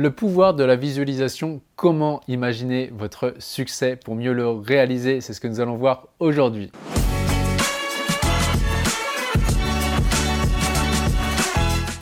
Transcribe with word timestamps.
Le 0.00 0.12
pouvoir 0.12 0.54
de 0.54 0.62
la 0.62 0.76
visualisation, 0.76 1.60
comment 1.74 2.20
imaginer 2.28 2.88
votre 2.96 3.34
succès 3.40 3.96
pour 3.96 4.14
mieux 4.14 4.32
le 4.32 4.48
réaliser, 4.48 5.20
c'est 5.20 5.32
ce 5.32 5.40
que 5.40 5.48
nous 5.48 5.58
allons 5.58 5.74
voir 5.74 6.06
aujourd'hui. 6.20 6.70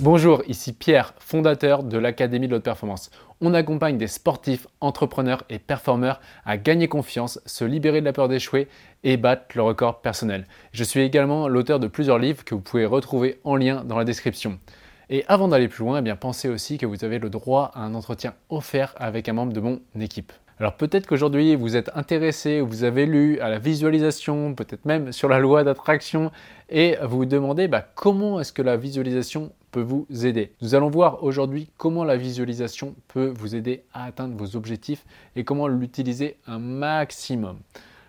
Bonjour, 0.01 0.43
ici 0.47 0.75
Pierre, 0.75 1.15
fondateur 1.19 1.85
de 1.85 1.97
l'Académie 1.97 2.49
de 2.49 2.53
l'Haute 2.53 2.65
Performance. 2.65 3.11
On 3.41 3.55
accompagne 3.55 3.97
des 3.97 4.09
sportifs, 4.09 4.67
entrepreneurs 4.83 5.45
et 5.49 5.59
performeurs 5.59 6.21
à 6.45 6.59
gagner 6.59 6.89
confiance, 6.89 7.41
se 7.47 7.65
libérer 7.65 8.01
de 8.01 8.05
la 8.05 8.13
peur 8.13 8.29
d'échouer 8.29 8.69
et 9.05 9.17
battre 9.17 9.47
le 9.55 9.63
record 9.63 10.03
personnel. 10.03 10.47
Je 10.73 10.85
suis 10.85 11.01
également 11.01 11.49
l'auteur 11.49 11.81
de 11.81 11.87
plusieurs 11.87 12.19
livres 12.19 12.45
que 12.45 12.55
vous 12.55 12.61
pouvez 12.61 12.85
retrouver 12.85 13.41
en 13.45 13.57
lien 13.57 13.85
dans 13.85 13.97
la 13.97 14.05
description. 14.05 14.59
Et 15.09 15.25
avant 15.29 15.47
d'aller 15.49 15.69
plus 15.69 15.85
loin, 15.85 15.99
eh 15.99 16.03
bien 16.03 16.17
pensez 16.17 16.49
aussi 16.49 16.79
que 16.79 16.87
vous 16.87 17.05
avez 17.05 17.19
le 17.19 17.31
droit 17.31 17.71
à 17.75 17.83
un 17.83 17.95
entretien 17.95 18.35
offert 18.49 18.93
avec 18.97 19.29
un 19.29 19.35
membre 19.35 19.53
de 19.53 19.61
mon 19.61 19.81
équipe. 20.01 20.33
Alors 20.59 20.75
peut-être 20.75 21.07
qu'aujourd'hui 21.07 21.55
vous 21.55 21.77
êtes 21.77 21.91
intéressé 21.95 22.61
ou 22.61 22.67
vous 22.67 22.83
avez 22.83 23.07
lu 23.07 23.39
à 23.41 23.49
la 23.49 23.59
visualisation, 23.59 24.55
peut-être 24.55 24.85
même 24.85 25.13
sur 25.13 25.29
la 25.29 25.39
loi 25.39 25.65
d'attraction, 25.65 26.33
et 26.71 26.97
vous 27.03 27.19
vous 27.19 27.25
demandez 27.27 27.69
bah, 27.69 27.87
comment 27.95 28.41
est-ce 28.41 28.53
que 28.53 28.63
la 28.63 28.77
visualisation 28.77 29.53
peut 29.71 29.83
vous 29.83 30.07
aider? 30.25 30.53
Nous 30.63 30.75
allons 30.75 30.89
voir 30.89 31.23
aujourd'hui 31.23 31.71
comment 31.77 32.03
la 32.03 32.17
visualisation 32.17 32.97
peut 33.07 33.33
vous 33.37 33.55
aider 33.55 33.85
à 33.93 34.05
atteindre 34.07 34.35
vos 34.37 34.57
objectifs 34.57 35.05
et 35.37 35.45
comment 35.45 35.69
l'utiliser 35.69 36.39
un 36.47 36.59
maximum. 36.59 37.59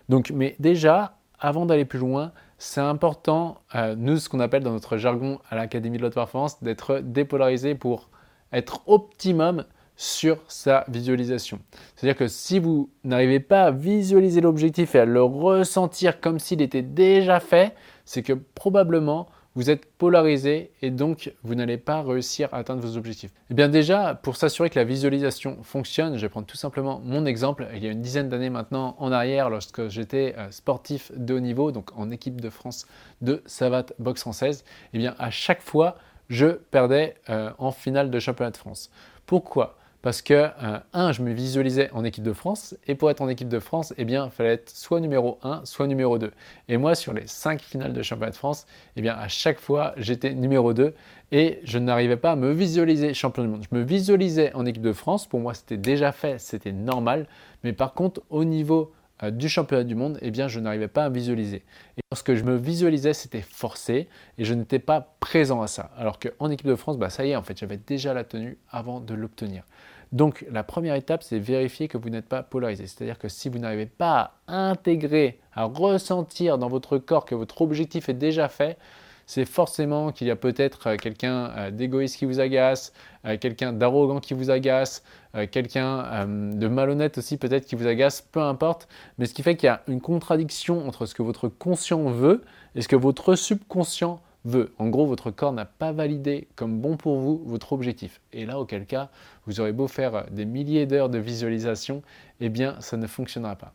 Donc, 0.08 0.32
mais 0.34 0.56
déjà, 0.58 1.18
avant 1.38 1.66
d'aller 1.66 1.84
plus 1.84 1.98
loin, 1.98 2.32
c'est 2.58 2.80
important, 2.80 3.58
euh, 3.76 3.94
nous, 3.96 4.18
ce 4.18 4.28
qu'on 4.28 4.40
appelle 4.40 4.64
dans 4.64 4.72
notre 4.72 4.96
jargon 4.96 5.38
à 5.48 5.54
l'Académie 5.54 5.96
de 5.96 6.02
l'Haute 6.02 6.14
Performance, 6.14 6.62
d'être 6.62 6.98
dépolarisé 6.98 7.76
pour 7.76 8.10
être 8.52 8.82
optimum 8.86 9.64
sur 9.96 10.38
sa 10.48 10.84
visualisation. 10.88 11.60
C'est-à-dire 11.94 12.16
que 12.16 12.28
si 12.28 12.58
vous 12.58 12.90
n'arrivez 13.04 13.40
pas 13.40 13.64
à 13.64 13.70
visualiser 13.70 14.40
l'objectif 14.40 14.94
et 14.94 15.00
à 15.00 15.04
le 15.04 15.22
ressentir 15.22 16.20
comme 16.20 16.38
s'il 16.38 16.60
était 16.60 16.82
déjà 16.82 17.40
fait, 17.40 17.74
c'est 18.04 18.22
que 18.22 18.32
probablement 18.32 19.28
vous 19.58 19.70
êtes 19.70 19.86
polarisé 19.86 20.70
et 20.82 20.92
donc 20.92 21.32
vous 21.42 21.56
n'allez 21.56 21.78
pas 21.78 22.00
réussir 22.00 22.48
à 22.52 22.58
atteindre 22.58 22.80
vos 22.80 22.96
objectifs. 22.96 23.32
Et 23.32 23.44
eh 23.50 23.54
bien 23.54 23.68
déjà, 23.68 24.14
pour 24.14 24.36
s'assurer 24.36 24.70
que 24.70 24.78
la 24.78 24.84
visualisation 24.84 25.58
fonctionne, 25.64 26.16
je 26.16 26.20
vais 26.20 26.28
prendre 26.28 26.46
tout 26.46 26.56
simplement 26.56 27.02
mon 27.04 27.26
exemple. 27.26 27.66
Il 27.74 27.82
y 27.82 27.88
a 27.88 27.90
une 27.90 28.00
dizaine 28.00 28.28
d'années 28.28 28.50
maintenant 28.50 28.94
en 29.00 29.10
arrière, 29.10 29.50
lorsque 29.50 29.88
j'étais 29.88 30.36
euh, 30.38 30.52
sportif 30.52 31.10
de 31.16 31.34
haut 31.34 31.40
niveau, 31.40 31.72
donc 31.72 31.90
en 31.96 32.12
équipe 32.12 32.40
de 32.40 32.50
France 32.50 32.86
de 33.20 33.42
savate 33.46 33.94
boxe 33.98 34.20
française, 34.20 34.62
et 34.68 34.88
eh 34.94 34.98
bien 34.98 35.16
à 35.18 35.32
chaque 35.32 35.62
fois, 35.62 35.96
je 36.28 36.46
perdais 36.46 37.16
euh, 37.28 37.50
en 37.58 37.72
finale 37.72 38.12
de 38.12 38.18
championnat 38.20 38.52
de 38.52 38.56
France. 38.58 38.92
Pourquoi? 39.26 39.77
Parce 40.00 40.22
que, 40.22 40.34
euh, 40.34 40.78
un, 40.92 41.12
je 41.12 41.22
me 41.22 41.32
visualisais 41.32 41.90
en 41.92 42.04
équipe 42.04 42.22
de 42.22 42.32
France, 42.32 42.76
et 42.86 42.94
pour 42.94 43.10
être 43.10 43.20
en 43.20 43.28
équipe 43.28 43.48
de 43.48 43.58
France, 43.58 43.92
eh 43.98 44.04
bien, 44.04 44.26
il 44.26 44.30
fallait 44.30 44.54
être 44.54 44.70
soit 44.70 45.00
numéro 45.00 45.38
1, 45.42 45.62
soit 45.64 45.86
numéro 45.86 46.18
2. 46.18 46.30
Et 46.68 46.76
moi, 46.76 46.94
sur 46.94 47.12
les 47.12 47.26
5 47.26 47.60
finales 47.60 47.92
de 47.92 48.02
championnat 48.02 48.30
de 48.30 48.36
France, 48.36 48.66
eh 48.96 49.02
bien, 49.02 49.14
à 49.14 49.28
chaque 49.28 49.58
fois, 49.58 49.94
j'étais 49.96 50.34
numéro 50.34 50.72
2, 50.72 50.94
et 51.32 51.60
je 51.64 51.78
n'arrivais 51.78 52.16
pas 52.16 52.32
à 52.32 52.36
me 52.36 52.52
visualiser 52.52 53.12
champion 53.12 53.42
du 53.42 53.48
monde. 53.48 53.64
Je 53.70 53.76
me 53.76 53.82
visualisais 53.82 54.52
en 54.54 54.66
équipe 54.66 54.82
de 54.82 54.92
France, 54.92 55.26
pour 55.26 55.40
moi, 55.40 55.54
c'était 55.54 55.76
déjà 55.76 56.12
fait, 56.12 56.38
c'était 56.38 56.72
normal, 56.72 57.26
mais 57.64 57.72
par 57.72 57.92
contre, 57.92 58.22
au 58.30 58.44
niveau 58.44 58.92
du 59.30 59.48
championnat 59.48 59.84
du 59.84 59.94
monde, 59.94 60.18
eh 60.22 60.30
bien, 60.30 60.48
je 60.48 60.60
n'arrivais 60.60 60.88
pas 60.88 61.04
à 61.04 61.08
visualiser. 61.08 61.64
Et 61.96 62.00
lorsque 62.12 62.34
je 62.34 62.44
me 62.44 62.56
visualisais, 62.56 63.14
c'était 63.14 63.42
forcé 63.42 64.08
et 64.38 64.44
je 64.44 64.54
n'étais 64.54 64.78
pas 64.78 65.14
présent 65.20 65.60
à 65.60 65.66
ça. 65.66 65.90
Alors 65.96 66.18
qu'en 66.18 66.50
équipe 66.50 66.66
de 66.66 66.76
France, 66.76 66.98
bah, 66.98 67.10
ça 67.10 67.26
y 67.26 67.30
est, 67.30 67.36
en 67.36 67.42
fait, 67.42 67.58
j'avais 67.58 67.78
déjà 67.78 68.14
la 68.14 68.24
tenue 68.24 68.58
avant 68.70 69.00
de 69.00 69.14
l'obtenir. 69.14 69.64
Donc, 70.12 70.46
la 70.50 70.62
première 70.62 70.94
étape, 70.94 71.22
c'est 71.22 71.38
vérifier 71.38 71.88
que 71.88 71.98
vous 71.98 72.08
n'êtes 72.08 72.28
pas 72.28 72.42
polarisé. 72.42 72.86
C'est-à-dire 72.86 73.18
que 73.18 73.28
si 73.28 73.48
vous 73.48 73.58
n'arrivez 73.58 73.86
pas 73.86 74.38
à 74.46 74.70
intégrer, 74.70 75.40
à 75.52 75.64
ressentir 75.64 76.56
dans 76.56 76.68
votre 76.68 76.96
corps 76.98 77.26
que 77.26 77.34
votre 77.34 77.60
objectif 77.60 78.08
est 78.08 78.14
déjà 78.14 78.48
fait, 78.48 78.78
c'est 79.28 79.44
forcément 79.44 80.10
qu'il 80.10 80.26
y 80.26 80.30
a 80.30 80.36
peut-être 80.36 80.86
euh, 80.86 80.96
quelqu'un 80.96 81.50
euh, 81.50 81.70
d'égoïste 81.70 82.16
qui 82.16 82.24
vous 82.24 82.40
agace, 82.40 82.94
euh, 83.26 83.36
quelqu'un 83.36 83.74
d'arrogant 83.74 84.20
qui 84.20 84.32
vous 84.32 84.50
agace, 84.50 85.04
quelqu'un 85.52 86.26
de 86.26 86.68
malhonnête 86.68 87.18
aussi 87.18 87.36
peut-être 87.36 87.66
qui 87.66 87.76
vous 87.76 87.86
agace, 87.86 88.22
peu 88.22 88.40
importe. 88.40 88.88
Mais 89.18 89.26
ce 89.26 89.34
qui 89.34 89.42
fait 89.42 89.56
qu'il 89.56 89.66
y 89.66 89.70
a 89.70 89.82
une 89.86 90.00
contradiction 90.00 90.88
entre 90.88 91.04
ce 91.04 91.14
que 91.14 91.22
votre 91.22 91.48
conscient 91.48 92.04
veut 92.04 92.42
et 92.74 92.80
ce 92.80 92.88
que 92.88 92.96
votre 92.96 93.34
subconscient 93.34 94.22
veut. 94.46 94.72
En 94.78 94.88
gros, 94.88 95.06
votre 95.06 95.30
corps 95.30 95.52
n'a 95.52 95.66
pas 95.66 95.92
validé 95.92 96.48
comme 96.56 96.80
bon 96.80 96.96
pour 96.96 97.18
vous 97.18 97.42
votre 97.44 97.74
objectif. 97.74 98.22
Et 98.32 98.46
là, 98.46 98.58
auquel 98.58 98.86
cas, 98.86 99.10
vous 99.46 99.60
aurez 99.60 99.72
beau 99.72 99.86
faire 99.86 100.24
des 100.30 100.46
milliers 100.46 100.86
d'heures 100.86 101.10
de 101.10 101.18
visualisation, 101.18 102.02
eh 102.40 102.48
bien, 102.48 102.80
ça 102.80 102.96
ne 102.96 103.06
fonctionnera 103.06 103.54
pas. 103.54 103.74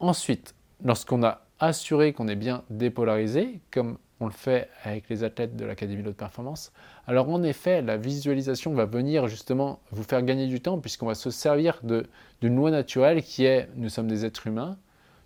Ensuite, 0.00 0.54
lorsqu'on 0.84 1.22
a 1.22 1.42
assuré 1.60 2.12
qu'on 2.12 2.26
est 2.26 2.36
bien 2.36 2.64
dépolarisé, 2.68 3.60
comme 3.70 3.96
on 4.20 4.26
le 4.26 4.32
fait 4.32 4.68
avec 4.84 5.08
les 5.08 5.24
athlètes 5.24 5.56
de 5.56 5.64
l'Académie 5.64 6.02
de 6.02 6.10
haute 6.10 6.16
performance. 6.16 6.72
Alors 7.06 7.28
en 7.30 7.42
effet, 7.42 7.82
la 7.82 7.96
visualisation 7.96 8.72
va 8.74 8.84
venir 8.84 9.26
justement 9.28 9.80
vous 9.90 10.02
faire 10.02 10.22
gagner 10.22 10.46
du 10.46 10.60
temps 10.60 10.78
puisqu'on 10.78 11.06
va 11.06 11.14
se 11.14 11.30
servir 11.30 11.80
d'une 11.82 12.56
loi 12.56 12.70
naturelle 12.70 13.22
qui 13.22 13.46
est 13.46 13.68
nous 13.76 13.88
sommes 13.88 14.08
des 14.08 14.24
êtres 14.24 14.46
humains, 14.46 14.76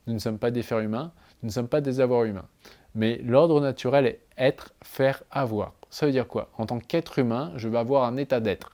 nous 0.06 0.14
ne 0.14 0.18
sommes 0.18 0.38
pas 0.38 0.52
des 0.52 0.62
fers 0.62 0.78
humains, 0.78 1.12
nous 1.42 1.48
ne 1.48 1.52
sommes 1.52 1.68
pas 1.68 1.80
des 1.80 2.00
avoirs 2.00 2.24
humains. 2.24 2.46
Mais 2.94 3.20
l'ordre 3.24 3.60
naturel 3.60 4.06
est 4.06 4.20
être, 4.38 4.72
faire, 4.82 5.24
avoir. 5.30 5.72
Ça 5.90 6.06
veut 6.06 6.12
dire 6.12 6.28
quoi? 6.28 6.50
En 6.58 6.66
tant 6.66 6.78
qu'être 6.78 7.18
humain, 7.18 7.52
je 7.56 7.68
vais 7.68 7.78
avoir 7.78 8.04
un 8.04 8.16
état 8.16 8.40
d'être. 8.40 8.70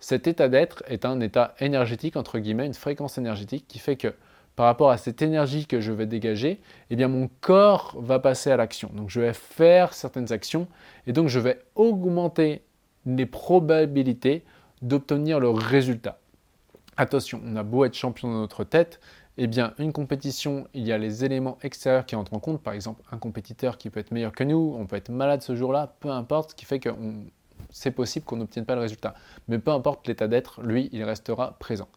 Cet 0.00 0.26
état 0.26 0.48
d'être 0.48 0.82
est 0.88 1.04
un 1.04 1.20
état 1.20 1.54
énergétique, 1.60 2.16
entre 2.16 2.38
guillemets, 2.38 2.66
une 2.66 2.74
fréquence 2.74 3.18
énergétique 3.18 3.66
qui 3.68 3.78
fait 3.78 3.96
que 3.96 4.14
par 4.56 4.66
rapport 4.66 4.90
à 4.90 4.98
cette 4.98 5.22
énergie 5.22 5.66
que 5.66 5.80
je 5.80 5.92
vais 5.92 6.06
dégager, 6.06 6.60
eh 6.90 7.06
mon 7.06 7.30
corps 7.40 7.96
va 7.98 8.18
passer 8.18 8.50
à 8.50 8.56
l'action. 8.56 8.90
Donc 8.94 9.10
je 9.10 9.20
vais 9.20 9.32
faire 9.32 9.94
certaines 9.94 10.32
actions 10.32 10.68
et 11.06 11.12
donc 11.12 11.28
je 11.28 11.40
vais 11.40 11.62
augmenter 11.74 12.62
les 13.06 13.26
probabilités 13.26 14.44
d'obtenir 14.82 15.40
le 15.40 15.50
résultat. 15.50 16.18
Attention, 16.96 17.40
on 17.44 17.56
a 17.56 17.62
beau 17.62 17.84
être 17.84 17.94
champion 17.94 18.30
dans 18.30 18.40
notre 18.40 18.64
tête, 18.64 19.00
eh 19.38 19.46
bien 19.46 19.72
une 19.78 19.92
compétition, 19.92 20.66
il 20.74 20.86
y 20.86 20.92
a 20.92 20.98
les 20.98 21.24
éléments 21.24 21.56
extérieurs 21.62 22.04
qui 22.04 22.14
entrent 22.14 22.34
en 22.34 22.40
compte, 22.40 22.62
par 22.62 22.74
exemple 22.74 23.02
un 23.10 23.18
compétiteur 23.18 23.78
qui 23.78 23.88
peut 23.88 24.00
être 24.00 24.10
meilleur 24.10 24.32
que 24.32 24.44
nous, 24.44 24.76
on 24.78 24.86
peut 24.86 24.96
être 24.96 25.08
malade 25.08 25.40
ce 25.40 25.54
jour-là, 25.54 25.94
peu 26.00 26.10
importe, 26.10 26.50
ce 26.50 26.54
qui 26.54 26.66
fait 26.66 26.78
que 26.78 26.90
c'est 27.70 27.92
possible 27.92 28.26
qu'on 28.26 28.36
n'obtienne 28.36 28.66
pas 28.66 28.74
le 28.74 28.82
résultat. 28.82 29.14
Mais 29.48 29.58
peu 29.58 29.70
importe 29.70 30.06
l'état 30.08 30.28
d'être, 30.28 30.60
lui, 30.62 30.90
il 30.92 31.04
restera 31.04 31.56
présent. 31.58 31.88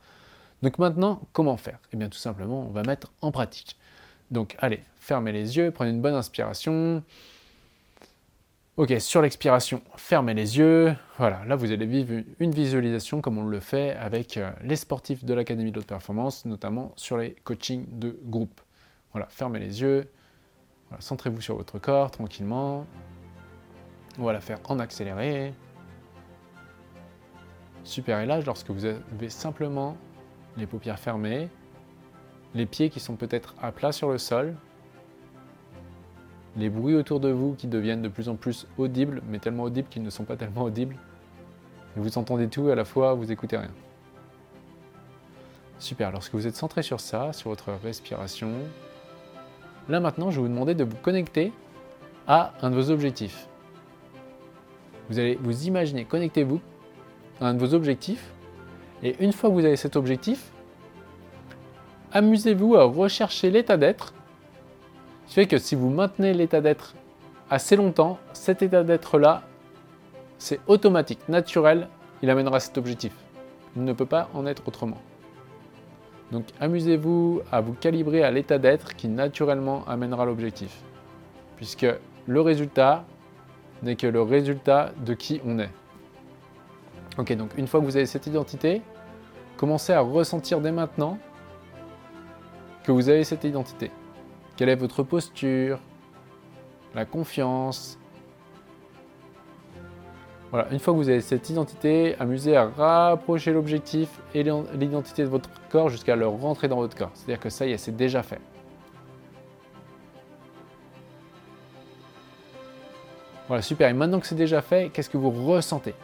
Donc 0.63 0.79
maintenant, 0.79 1.19
comment 1.33 1.57
faire? 1.57 1.77
Eh 1.91 1.97
bien 1.97 2.07
tout 2.07 2.17
simplement, 2.17 2.61
on 2.61 2.71
va 2.71 2.83
mettre 2.83 3.11
en 3.19 3.33
pratique. 3.33 3.77
Donc 4.31 4.55
allez, 4.59 4.79
fermez 4.95 5.33
les 5.33 5.57
yeux, 5.57 5.71
prenez 5.71 5.91
une 5.91 6.01
bonne 6.01 6.13
inspiration. 6.13 7.03
Ok, 8.77 8.93
sur 8.99 9.21
l'expiration, 9.21 9.81
fermez 9.97 10.33
les 10.33 10.57
yeux. 10.57 10.95
Voilà, 11.17 11.43
là 11.43 11.57
vous 11.57 11.73
allez 11.73 11.85
vivre 11.85 12.23
une 12.39 12.51
visualisation 12.51 13.19
comme 13.19 13.37
on 13.37 13.45
le 13.45 13.59
fait 13.59 13.91
avec 13.97 14.37
euh, 14.37 14.51
les 14.63 14.77
sportifs 14.77 15.25
de 15.25 15.33
l'Académie 15.33 15.73
de 15.73 15.79
haute 15.79 15.85
performance, 15.85 16.45
notamment 16.45 16.93
sur 16.95 17.17
les 17.17 17.31
coachings 17.43 17.85
de 17.99 18.17
groupe. 18.23 18.61
Voilà, 19.11 19.27
fermez 19.27 19.59
les 19.59 19.81
yeux. 19.81 20.09
Centrez-vous 20.97 21.41
sur 21.41 21.57
votre 21.57 21.77
corps 21.77 22.09
tranquillement. 22.09 22.87
On 24.17 24.23
va 24.23 24.31
la 24.31 24.39
faire 24.39 24.59
en 24.69 24.79
accéléré. 24.79 25.53
Super, 27.83 28.21
et 28.21 28.25
lorsque 28.45 28.69
vous 28.69 28.85
avez 28.85 29.29
simplement 29.29 29.97
les 30.57 30.65
paupières 30.65 30.99
fermées, 30.99 31.49
les 32.55 32.65
pieds 32.65 32.89
qui 32.89 32.99
sont 32.99 33.15
peut-être 33.15 33.55
à 33.61 33.71
plat 33.71 33.91
sur 33.91 34.09
le 34.09 34.17
sol, 34.17 34.55
les 36.55 36.69
bruits 36.69 36.95
autour 36.95 37.19
de 37.19 37.29
vous 37.29 37.55
qui 37.55 37.67
deviennent 37.67 38.01
de 38.01 38.09
plus 38.09 38.29
en 38.29 38.35
plus 38.35 38.67
audibles, 38.77 39.21
mais 39.27 39.39
tellement 39.39 39.63
audibles 39.63 39.87
qu'ils 39.89 40.03
ne 40.03 40.09
sont 40.09 40.23
pas 40.23 40.35
tellement 40.35 40.63
audibles. 40.63 40.95
Et 41.97 41.99
vous 41.99 42.17
entendez 42.17 42.47
tout 42.47 42.67
à 42.69 42.75
la 42.75 42.85
fois, 42.85 43.13
vous 43.13 43.31
écoutez 43.31 43.57
rien. 43.57 43.71
Super, 45.79 46.11
lorsque 46.11 46.33
vous 46.33 46.47
êtes 46.47 46.55
centré 46.55 46.83
sur 46.83 46.99
ça, 46.99 47.33
sur 47.33 47.49
votre 47.49 47.71
respiration, 47.83 48.51
là 49.89 49.99
maintenant 49.99 50.31
je 50.31 50.37
vais 50.37 50.43
vous 50.43 50.53
demander 50.53 50.75
de 50.75 50.83
vous 50.83 50.95
connecter 50.97 51.51
à 52.27 52.53
un 52.61 52.69
de 52.69 52.75
vos 52.75 52.89
objectifs. 52.89 53.47
Vous 55.09 55.19
allez 55.19 55.35
vous 55.41 55.67
imaginer, 55.67 56.05
connectez-vous 56.05 56.61
à 57.41 57.47
un 57.47 57.53
de 57.53 57.59
vos 57.59 57.73
objectifs 57.73 58.31
et 59.03 59.15
une 59.19 59.33
fois 59.33 59.49
que 59.49 59.55
vous 59.55 59.65
avez 59.65 59.75
cet 59.75 59.95
objectif, 59.97 60.51
amusez-vous 62.13 62.75
à 62.75 62.85
rechercher 62.85 63.51
l'état 63.51 63.75
d'être. 63.75 64.13
Ce 65.25 65.29
qui 65.29 65.35
fait 65.35 65.47
que 65.47 65.57
si 65.57 65.75
vous 65.75 65.89
maintenez 65.89 66.33
l'état 66.33 66.61
d'être 66.61 66.95
assez 67.49 67.75
longtemps, 67.75 68.17
cet 68.31 68.61
état 68.61 68.83
d'être-là, 68.83 69.43
c'est 70.37 70.59
automatique, 70.67 71.19
naturel, 71.27 71.89
il 72.21 72.29
amènera 72.29 72.59
cet 72.59 72.77
objectif. 72.77 73.13
Il 73.75 73.83
ne 73.83 73.93
peut 73.93 74.05
pas 74.05 74.29
en 74.33 74.45
être 74.45 74.67
autrement. 74.67 75.01
Donc 76.31 76.45
amusez-vous 76.59 77.41
à 77.51 77.61
vous 77.61 77.73
calibrer 77.73 78.23
à 78.23 78.31
l'état 78.31 78.57
d'être 78.57 78.95
qui 78.95 79.07
naturellement 79.07 79.83
amènera 79.87 80.25
l'objectif. 80.25 80.81
Puisque 81.57 81.85
le 82.25 82.41
résultat 82.41 83.03
n'est 83.81 83.95
que 83.95 84.07
le 84.07 84.21
résultat 84.21 84.91
de 85.05 85.13
qui 85.13 85.41
on 85.45 85.59
est. 85.59 85.69
Ok, 87.17 87.31
donc 87.33 87.51
une 87.57 87.67
fois 87.67 87.79
que 87.79 87.85
vous 87.85 87.95
avez 87.95 88.07
cette 88.07 88.25
identité, 88.25 88.81
commencez 89.57 89.93
à 89.93 90.01
ressentir 90.01 90.61
dès 90.61 90.71
maintenant 90.71 91.19
que 92.83 92.91
vous 92.91 93.07
avez 93.07 93.23
cette 93.23 93.43
identité. 93.43 93.91
Quelle 94.55 94.69
est 94.69 94.75
votre 94.75 95.03
posture, 95.03 95.79
la 96.95 97.05
confiance. 97.05 97.99
Voilà, 100.51 100.71
une 100.71 100.79
fois 100.79 100.93
que 100.93 100.97
vous 100.97 101.09
avez 101.09 101.21
cette 101.21 101.49
identité, 101.49 102.15
amusez 102.19 102.55
à 102.55 102.65
rapprocher 102.65 103.53
l'objectif 103.53 104.09
et 104.33 104.43
l'identité 104.43 105.23
de 105.23 105.27
votre 105.27 105.49
corps 105.69 105.89
jusqu'à 105.89 106.15
le 106.15 106.27
rentrer 106.27 106.67
dans 106.67 106.77
votre 106.77 106.95
corps. 106.95 107.11
C'est-à-dire 107.13 107.39
que 107.39 107.49
ça 107.49 107.65
y 107.65 107.71
est, 107.71 107.77
c'est 107.77 107.95
déjà 107.95 108.21
fait. 108.21 108.41
Voilà, 113.47 113.61
super. 113.61 113.89
Et 113.89 113.93
maintenant 113.93 114.19
que 114.19 114.27
c'est 114.27 114.35
déjà 114.35 114.61
fait, 114.61 114.89
qu'est-ce 114.89 115.09
que 115.09 115.17
vous 115.17 115.31
ressentez? 115.31 115.95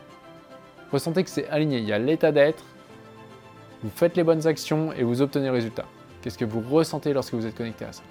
Ressentez 0.92 1.24
que 1.24 1.30
c'est 1.30 1.48
aligné. 1.50 1.80
Il 1.80 1.86
y 1.86 1.94
a 1.94 2.00
l'état 2.00 2.32
d'être, 2.32 2.64
vous 3.84 3.90
faites 3.90 4.18
les 4.18 4.24
bonnes 4.24 4.46
actions 4.48 4.92
et 4.94 5.04
vous 5.04 5.22
obtenez 5.22 5.46
le 5.46 5.54
résultat. 5.54 5.86
Qu'est-ce 6.22 6.38
que 6.38 6.46
vous 6.46 6.62
ressentez 6.62 7.14
lorsque 7.14 7.34
vous 7.34 7.46
êtes 7.46 7.56
connecté 7.56 7.86
à 7.86 7.94
ça 7.94 8.04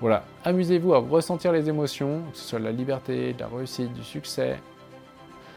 Voilà, 0.00 0.24
amusez-vous 0.44 0.92
à 0.92 0.98
ressentir 0.98 1.52
les 1.52 1.68
émotions, 1.68 2.22
que 2.30 2.36
ce 2.36 2.44
soit 2.44 2.58
la 2.58 2.72
liberté, 2.72 3.32
de 3.32 3.40
la 3.40 3.48
réussite, 3.48 3.92
du 3.94 4.02
succès, 4.02 4.58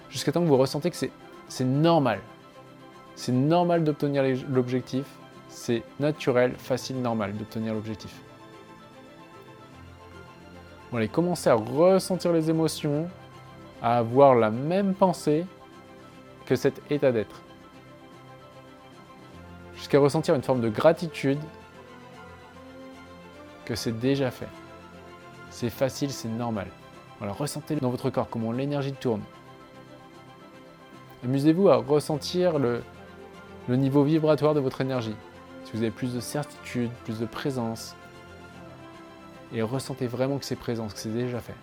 jusqu'à 0.09 0.31
temps 0.31 0.41
que 0.41 0.47
vous 0.47 0.57
ressentez 0.57 0.89
que 0.89 0.95
c'est 0.95 1.65
normal. 1.65 2.19
C'est 3.15 3.33
normal 3.33 3.83
d'obtenir 3.83 4.23
l'objectif, 4.49 5.05
c'est 5.49 5.83
naturel, 5.99 6.53
facile, 6.57 7.01
normal 7.01 7.33
d'obtenir 7.33 7.73
l'objectif. 7.73 8.21
Voilà, 10.91 11.07
commencez 11.07 11.49
à 11.49 11.55
ressentir 11.55 12.31
les 12.31 12.49
émotions, 12.49 13.09
à 13.83 13.97
avoir 13.97 14.33
la 14.33 14.49
même 14.49 14.95
pensée 14.95 15.45
que 16.45 16.55
cet 16.55 16.81
état 16.89 17.11
d'être 17.11 17.41
jusqu'à 19.75 19.99
ressentir 19.99 20.33
une 20.33 20.41
forme 20.41 20.61
de 20.61 20.69
gratitude 20.69 21.39
que 23.65 23.75
c'est 23.75 23.91
déjà 23.91 24.31
fait. 24.31 24.47
C'est 25.49 25.69
facile, 25.69 26.11
c'est 26.11 26.29
normal. 26.29 26.67
Voilà, 27.19 27.33
ressentez 27.33 27.75
dans 27.75 27.89
votre 27.89 28.09
corps 28.09 28.29
comment 28.29 28.53
l'énergie 28.53 28.93
tourne. 28.93 29.21
Amusez-vous 31.23 31.67
à 31.69 31.75
ressentir 31.75 32.59
le, 32.59 32.81
le 33.67 33.75
niveau 33.75 34.03
vibratoire 34.03 34.53
de 34.53 34.61
votre 34.61 34.79
énergie. 34.79 35.15
Si 35.65 35.71
vous 35.73 35.79
avez 35.79 35.91
plus 35.91 36.13
de 36.13 36.19
certitude, 36.21 36.91
plus 37.03 37.19
de 37.19 37.25
présence, 37.25 37.95
et 39.53 39.61
ressentez 39.61 40.07
vraiment 40.07 40.37
que 40.37 40.45
c'est 40.45 40.55
présent, 40.55 40.87
que 40.87 40.97
c'est 40.97 41.13
déjà 41.13 41.39
fait. 41.39 41.55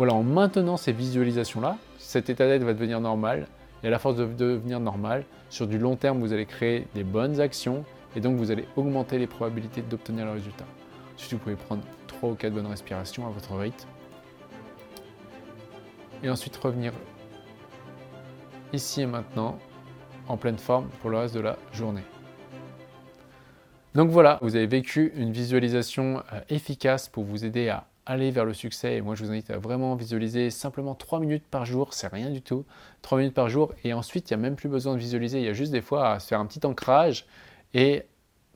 Voilà, 0.00 0.14
en 0.14 0.22
maintenant 0.22 0.78
ces 0.78 0.92
visualisations-là, 0.92 1.76
cet 1.98 2.30
état 2.30 2.46
d'être 2.46 2.62
va 2.62 2.72
devenir 2.72 3.02
normal, 3.02 3.46
et 3.82 3.88
à 3.88 3.90
la 3.90 3.98
force 3.98 4.16
de 4.16 4.24
devenir 4.24 4.80
normal, 4.80 5.26
sur 5.50 5.66
du 5.66 5.78
long 5.78 5.94
terme, 5.94 6.20
vous 6.20 6.32
allez 6.32 6.46
créer 6.46 6.88
des 6.94 7.04
bonnes 7.04 7.38
actions 7.38 7.84
et 8.16 8.20
donc 8.20 8.38
vous 8.38 8.50
allez 8.50 8.64
augmenter 8.76 9.18
les 9.18 9.26
probabilités 9.26 9.82
d'obtenir 9.82 10.24
le 10.24 10.30
résultat. 10.30 10.64
Ensuite, 11.14 11.34
vous 11.34 11.38
pouvez 11.40 11.54
prendre 11.54 11.82
3 12.06 12.30
ou 12.30 12.34
4 12.34 12.50
bonnes 12.50 12.66
respirations 12.66 13.26
à 13.26 13.30
votre 13.30 13.54
rythme. 13.54 13.86
Et 16.22 16.30
ensuite 16.30 16.56
revenir 16.56 16.94
ici 18.72 19.02
et 19.02 19.06
maintenant 19.06 19.58
en 20.28 20.38
pleine 20.38 20.56
forme 20.56 20.88
pour 21.02 21.10
le 21.10 21.18
reste 21.18 21.34
de 21.34 21.40
la 21.40 21.58
journée. 21.74 22.04
Donc 23.94 24.08
voilà, 24.08 24.38
vous 24.40 24.56
avez 24.56 24.66
vécu 24.66 25.12
une 25.14 25.30
visualisation 25.30 26.22
euh, 26.32 26.40
efficace 26.48 27.06
pour 27.06 27.24
vous 27.24 27.44
aider 27.44 27.68
à 27.68 27.89
aller 28.10 28.32
vers 28.32 28.44
le 28.44 28.52
succès. 28.52 28.96
Et 28.96 29.00
moi, 29.00 29.14
je 29.14 29.24
vous 29.24 29.30
invite 29.30 29.50
à 29.50 29.58
vraiment 29.58 29.94
visualiser 29.94 30.50
simplement 30.50 30.94
3 30.96 31.20
minutes 31.20 31.44
par 31.48 31.64
jour, 31.64 31.94
c'est 31.94 32.08
rien 32.08 32.30
du 32.30 32.42
tout. 32.42 32.64
3 33.02 33.18
minutes 33.18 33.34
par 33.34 33.48
jour. 33.48 33.72
Et 33.84 33.92
ensuite, 33.92 34.30
il 34.30 34.36
n'y 34.36 34.40
a 34.40 34.42
même 34.42 34.56
plus 34.56 34.68
besoin 34.68 34.94
de 34.94 34.98
visualiser. 34.98 35.38
Il 35.38 35.44
y 35.44 35.48
a 35.48 35.52
juste 35.52 35.70
des 35.70 35.80
fois 35.80 36.10
à 36.10 36.18
se 36.18 36.26
faire 36.26 36.40
un 36.40 36.46
petit 36.46 36.64
ancrage. 36.66 37.26
Et 37.72 38.02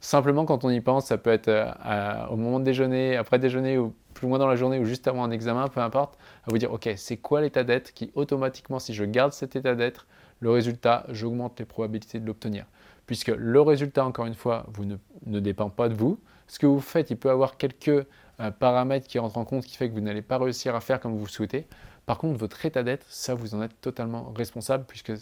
simplement, 0.01 0.45
quand 0.45 0.65
on 0.65 0.71
y 0.71 0.81
pense, 0.81 1.07
ça 1.07 1.19
peut 1.19 1.31
être 1.31 1.49
euh, 1.49 2.27
au 2.31 2.37
moment 2.37 2.59
de 2.59 2.65
déjeuner, 2.65 3.17
après 3.17 3.39
déjeuner, 3.39 3.79
ou 3.79 3.95
plus 4.13 4.27
loin 4.27 4.39
dans 4.39 4.49
la 4.49 4.57
journée, 4.57 4.81
ou 4.81 4.85
juste 4.85 5.07
avant 5.07 5.23
un 5.23 5.31
examen, 5.31 5.69
peu 5.69 5.81
importe, 5.81 6.19
à 6.47 6.51
vous 6.51 6.59
dire, 6.59 6.73
OK, 6.73 6.89
c'est 6.97 7.17
quoi 7.17 7.41
l'état 7.41 7.63
d'être 7.63 7.95
qui 7.95 8.11
automatiquement, 8.17 8.81
si 8.81 8.93
je 8.93 9.05
garde 9.05 9.33
cet 9.33 9.55
état 9.55 9.77
d'être, 9.77 10.07
le 10.41 10.51
résultat, 10.51 11.07
j'augmente 11.11 11.61
les 11.61 11.65
probabilités 11.65 12.19
de 12.19 12.27
l'obtenir. 12.27 12.67
Puisque 13.07 13.29
le 13.29 13.61
résultat, 13.61 14.05
encore 14.05 14.27
une 14.27 14.35
fois, 14.35 14.67
vous 14.69 14.85
ne, 14.85 15.41
dépend 15.41 15.71
pas 15.71 15.89
de 15.89 15.95
vous. 15.95 16.19
Ce 16.47 16.59
que 16.59 16.67
vous 16.67 16.81
faites, 16.81 17.11
il 17.11 17.17
peut 17.17 17.31
avoir 17.31 17.57
quelques 17.57 18.07
un 18.41 18.51
paramètre 18.51 19.07
qui 19.07 19.21
rentre 19.21 19.39
en 19.39 19.45
compte 19.45 19.65
qui 19.65 19.77
fait 19.77 19.89
que 19.89 19.95
vous 19.95 20.01
n'allez 20.01 20.23
pas 20.23 20.39
réussir 20.39 20.75
à 20.75 20.81
faire 20.81 20.99
comme 20.99 21.17
vous 21.17 21.25
le 21.25 21.31
souhaitez. 21.31 21.69
Par 22.05 22.19
contre, 22.19 22.37
votre 22.37 22.67
état 22.67 22.83
d'être, 22.83 23.07
ça, 23.09 23.35
vous 23.35 23.55
en 23.55 23.63
êtes 23.63 23.81
totalement 23.81 24.33
responsable 24.37 24.85
puisque 24.89 25.13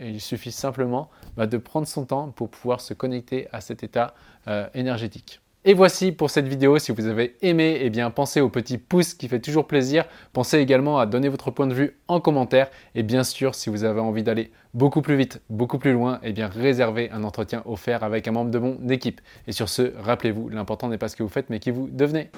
il 0.00 0.20
suffit 0.20 0.52
simplement 0.52 1.10
bah, 1.36 1.46
de 1.46 1.58
prendre 1.58 1.86
son 1.86 2.06
temps 2.06 2.30
pour 2.30 2.48
pouvoir 2.48 2.80
se 2.80 2.94
connecter 2.94 3.46
à 3.52 3.60
cet 3.60 3.82
état 3.82 4.14
euh, 4.48 4.66
énergétique. 4.72 5.41
Et 5.64 5.74
voici 5.74 6.10
pour 6.10 6.28
cette 6.28 6.48
vidéo. 6.48 6.80
Si 6.80 6.90
vous 6.90 7.06
avez 7.06 7.36
aimé, 7.40 7.78
eh 7.80 7.88
bien 7.88 8.10
pensez 8.10 8.40
au 8.40 8.48
petit 8.48 8.78
pouce 8.78 9.14
qui 9.14 9.28
fait 9.28 9.38
toujours 9.38 9.68
plaisir. 9.68 10.06
Pensez 10.32 10.58
également 10.58 10.98
à 10.98 11.06
donner 11.06 11.28
votre 11.28 11.52
point 11.52 11.68
de 11.68 11.74
vue 11.74 11.96
en 12.08 12.20
commentaire. 12.20 12.68
Et 12.96 13.04
bien 13.04 13.22
sûr, 13.22 13.54
si 13.54 13.70
vous 13.70 13.84
avez 13.84 14.00
envie 14.00 14.24
d'aller 14.24 14.50
beaucoup 14.74 15.02
plus 15.02 15.14
vite, 15.14 15.40
beaucoup 15.50 15.78
plus 15.78 15.92
loin, 15.92 16.18
eh 16.24 16.32
bien 16.32 16.48
réservez 16.48 17.12
un 17.12 17.22
entretien 17.22 17.62
offert 17.64 18.02
avec 18.02 18.26
un 18.26 18.32
membre 18.32 18.50
de 18.50 18.58
mon 18.58 18.88
équipe. 18.88 19.20
Et 19.46 19.52
sur 19.52 19.68
ce, 19.68 19.92
rappelez-vous, 20.00 20.48
l'important 20.48 20.88
n'est 20.88 20.98
pas 20.98 21.06
ce 21.06 21.14
que 21.14 21.22
vous 21.22 21.28
faites, 21.28 21.48
mais 21.48 21.60
qui 21.60 21.70
vous 21.70 21.88
devenez. 21.88 22.30